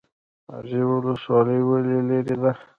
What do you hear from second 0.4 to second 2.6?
ازرې ولسوالۍ ولې لیرې ده؟